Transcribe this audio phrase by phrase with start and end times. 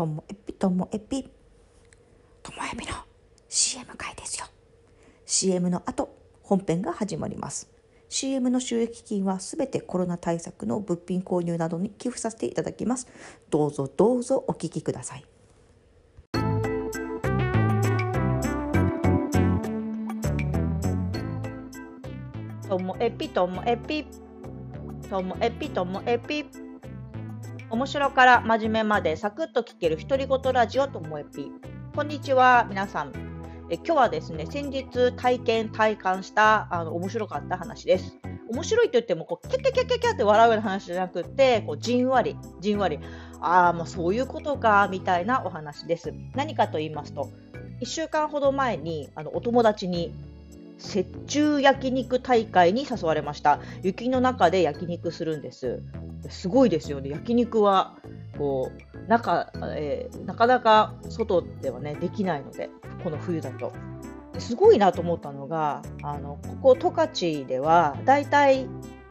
[0.00, 1.24] ともえぴともえぴ
[2.42, 2.94] ともえぴの
[3.50, 4.46] CM 回ですよ。
[5.26, 6.08] CM の後
[6.42, 7.68] 本編が始まります。
[8.08, 13.08] CM の収益金はすべてコロナ対策の物品購入などに寄付させていただきます。
[13.50, 15.24] どうぞどうぞお聞きください。
[22.66, 24.06] ともえぴともえぴ
[25.10, 26.69] ともえぴともえぴ
[27.70, 31.52] 面白から真面目までサクッと聞ける独り言ラジオともえぴ。
[31.94, 33.12] こんにちは皆さん。
[33.70, 38.16] え今日はですね先日体験体感したあの面白かった話です。
[38.50, 42.98] 面白いと言ってもこうキャキャキャキャキャって笑うような話じゃなくてこうじんわりじんわり
[43.40, 46.12] ああもうそういうことかみたいなお話です。
[46.34, 47.30] 何かと言いますと
[47.82, 50.12] 1週間ほど前にあのお友達に
[50.80, 53.60] 雪中焼肉大会に誘われました。
[53.82, 55.82] 雪の中で焼肉するんです。
[56.28, 57.10] すごいですよね。
[57.10, 57.96] 焼肉は
[58.38, 62.70] こう中、えー、なかなか外ではねできないので
[63.04, 63.72] この冬だと。
[64.38, 68.66] すごいなと思ったのがあのここ十勝ではだいたい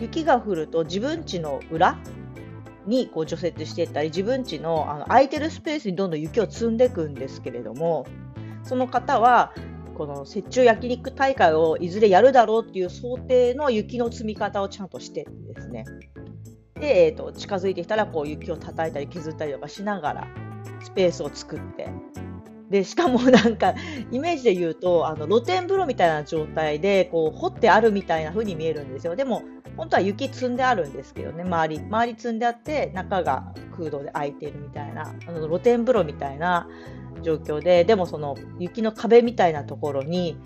[0.00, 1.96] 雪が降ると自分家の裏
[2.86, 8.04] にこう除雪していったり自分家のあの空いてるスペースにどんどん雪を積んでいくんですけれども
[8.64, 9.52] その方は
[10.02, 15.84] この雪中焼肉大会をいずれやるだろうっていう想定の雪の積み方をちゃんとしてですね。
[16.74, 20.28] で、えーと、近づいてきたらこう雪を叩いたり削ったりとかしながら
[20.82, 21.88] スペースを作って。
[22.68, 23.74] でしかも なんか
[24.10, 29.14] イメージで言うとあの露天風呂みたいな状態でこう掘ってあるみたいな風に見えるんですよ。
[29.14, 29.42] でも
[29.76, 31.44] 本当は雪積んであるんですけどね。
[31.44, 36.66] 周り周り積んであって中が空洞で開いてるみたいなあの露天風呂みたいな
[37.22, 40.36] 状況ででもその雪の壁みたいなところに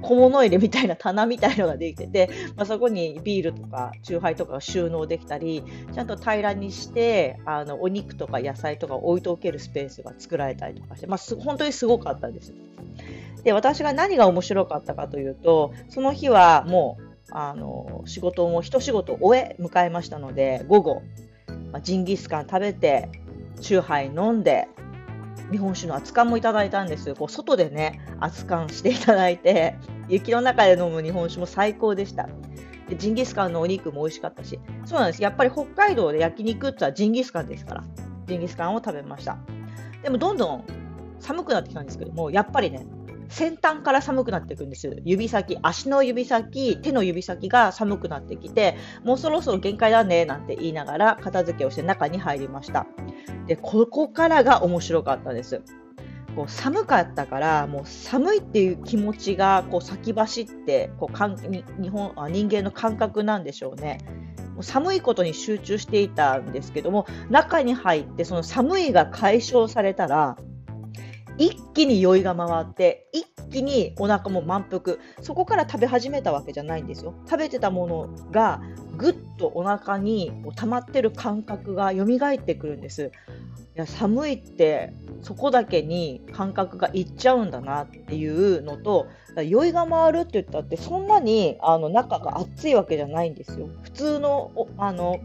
[0.00, 12.54] 小物入れみたいな棚みたいのができてて、まあ、そこにビールとか酎ハイとかが収納できたりちゃんと平らにしてあのお肉とか野菜とか置いておけるスペースが作られたりとかして、まあ、本当にすごかったんです。
[13.44, 21.02] で私が何が面白かったかというとその日はもうあの仕事も一仕事終え迎えましたので午後、
[21.72, 23.10] まあ、ジンギスカン食べて
[23.60, 24.68] 酎ハイ飲んで
[25.50, 29.76] 日本酒の熱燗もいただいたんですこう外でね熱燗していただいて
[30.08, 32.28] 雪の中で飲む日本酒も最高でした。
[32.88, 34.60] でジンギスカンのお肉も美味しかったし。
[34.84, 35.22] そうなんです。
[35.22, 37.84] やっぱり北海道で焼肉ってはジンギスカンですから
[38.26, 39.38] ジンギスカンを食べました。
[40.02, 40.64] でもどんどん
[41.20, 42.86] 寒くなってきたんですけどもやっぱりね
[43.34, 52.86] 先端から寒くなっていくんです指先足の指先手の指先が寒くなってきてもうそろそろ限界だねなんて言いながら片付けをして中に入りました。
[53.48, 55.62] でここからが面白かったです。
[56.36, 63.98] こう寒かったからもう寒いっていう気持ちがこう先走ってこうかん日本あ人間の感覚なんでしょうね。
[64.54, 70.36] もう寒いことに集中していたんですけども中に入ってその寒いが解消されたら
[71.38, 74.98] 一気に酔いが回って一気にお腹も満腹。
[75.22, 77.14] そこから食べ始めたわけじゃないんですよ。
[77.26, 78.60] 食べてたものが
[78.96, 83.10] ぐっとお腹に溜まってる感覚が蘇ってくるんです。
[83.76, 93.68] いや寒いってそこだけに感覚がいっちゃうんだなっていうのと酔いが回るって言ったってそんなにあの中が熱いわけじゃないんですよ。
[93.82, 95.18] 普通のあの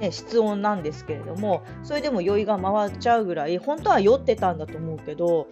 [0.00, 5.48] ね、室温なんですけれどもそれでも酔いが回っちゃうぐらい本当は酔ってたんだと思うけど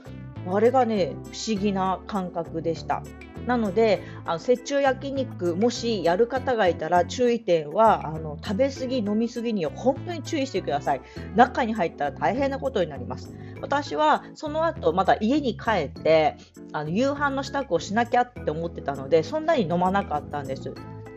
[0.50, 3.02] あれがね不思議な感覚でした。
[3.46, 11.00] なのであの雪中焼肉もしやる方がいたら注意点はあの食べ過ぎ飲み過ぎには本当に注意してください。
[11.34, 13.34] 中に入ったら大変なことになります。
[13.60, 16.36] 私はその後また家に帰って
[16.72, 20.72] あの夕飯の支度をしなきゃって思ってたのでそんなに飲まなかったんです。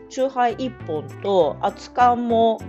[0.08, 2.60] 酎ハイ1本と熱燗も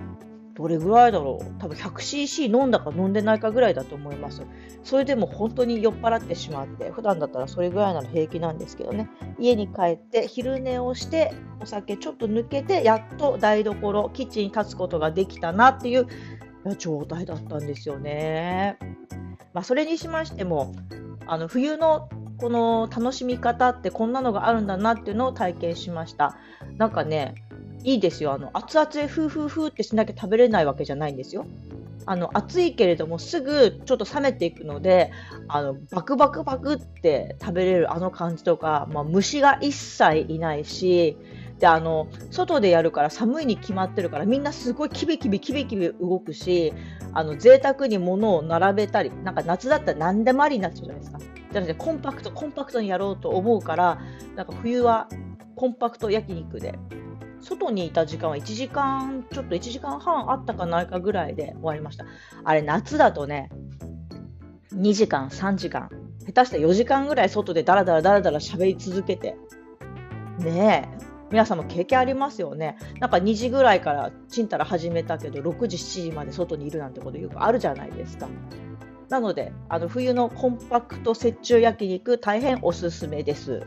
[0.58, 1.60] どれぐらいだろう？
[1.60, 4.42] 多分 100cc 飲んだか飲んでないかぐらいだと思います
[4.84, 9.08] それでも本当に酔っ払ってしまって普段だったらそれぐらいなら平気なんですけどね
[9.38, 11.32] 家に帰って昼寝をして
[11.62, 16.08] お酒ちょっと抜けてやっと台所キッチンに立つことができたなっていう
[16.80, 18.78] 状態だったんですよね。
[19.54, 20.74] まあ、それにしましても
[21.28, 26.38] あの冬のこの楽しみ方ってこんなのがあるんだなっていうのを体験しました。
[26.78, 27.36] なんかね
[27.88, 28.34] いいですよ。
[28.34, 31.46] あの、熱々でフーフーフーってしなきゃ食べれないわけじゃないんですよ。
[32.06, 35.10] あの、熱いけれどもすぐちょっと冷めていくので、
[35.48, 41.16] あの、バクバクバクって食べれるあの感じとか、まあ、虫が一切いないし、
[41.60, 46.74] で、あの、外でやるから寒いに決まってるから、みんなすごいキビキビキビキビ動くし、
[47.14, 51.20] あの、贅沢に物を並べたり、なんか夏だったら何でもありになっちゃうじゃないですか。
[51.54, 54.02] なくて、コンパクト、コンパクトにやろうと思うから、
[54.36, 55.08] なんか冬は
[55.56, 56.78] コンパクト焼肉で
[57.48, 62.06] 外にいた時間は1時間、ちょっと1時間半あったかないかぐらいで終わりました。
[62.44, 63.50] あれ、夏だとね、
[64.74, 65.90] 2時間、3時間、
[66.26, 69.38] 下手したら4時間ぐらい外でダラダラダラダラ喋り続けて。
[70.40, 71.08] ねえ。
[71.30, 72.78] 皆さんも経験ありますよね。
[73.00, 78.28] なんか2時ぐらいからちんたら始めたけど、6時、7時まで外にいるなんてことよくあるじゃないですか。
[79.10, 83.64] なので、あの冬のコンパクト雪中焼肉、大変おすすめです。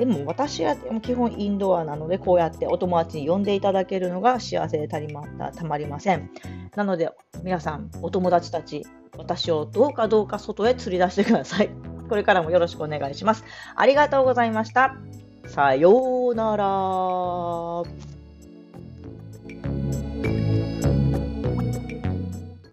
[0.00, 6.30] でも私は基本インドアなので、こうやってお友達に呼んでいただけるのが幸せでたりまたまりません。
[6.74, 7.10] なので、
[7.44, 8.86] 皆さん、お友達たち、
[9.18, 11.68] 私をどうかどうか外へ釣り出してください。
[12.08, 13.44] これからもよろしくお願いします。
[13.76, 14.96] ありがとうございました。
[15.44, 18.09] さようなら。